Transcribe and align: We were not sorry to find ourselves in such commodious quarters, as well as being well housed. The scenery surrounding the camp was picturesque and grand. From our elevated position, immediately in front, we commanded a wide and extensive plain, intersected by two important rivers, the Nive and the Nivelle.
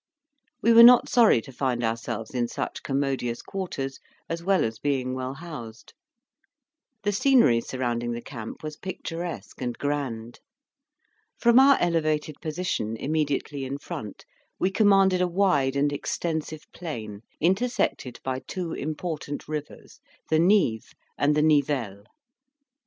We 0.63 0.73
were 0.73 0.81
not 0.81 1.09
sorry 1.09 1.41
to 1.41 1.51
find 1.51 1.83
ourselves 1.83 2.31
in 2.33 2.47
such 2.47 2.81
commodious 2.81 3.43
quarters, 3.43 3.99
as 4.27 4.41
well 4.41 4.63
as 4.65 4.79
being 4.79 5.13
well 5.13 5.35
housed. 5.35 5.93
The 7.03 7.11
scenery 7.11 7.61
surrounding 7.61 8.11
the 8.13 8.21
camp 8.23 8.63
was 8.63 8.77
picturesque 8.77 9.61
and 9.61 9.77
grand. 9.77 10.39
From 11.37 11.59
our 11.59 11.77
elevated 11.79 12.37
position, 12.41 12.97
immediately 12.97 13.63
in 13.63 13.77
front, 13.77 14.25
we 14.57 14.71
commanded 14.71 15.21
a 15.21 15.27
wide 15.27 15.75
and 15.75 15.93
extensive 15.93 16.63
plain, 16.73 17.21
intersected 17.39 18.19
by 18.23 18.39
two 18.39 18.73
important 18.73 19.47
rivers, 19.47 19.99
the 20.31 20.39
Nive 20.39 20.95
and 21.15 21.35
the 21.35 21.43
Nivelle. 21.43 22.05